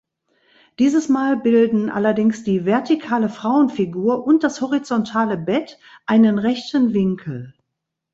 [0.79, 5.77] Dieses Mal bilden allerdings die vertikale Frauenfigur und das horizontale Bett
[6.07, 7.53] einen rechten Winkel.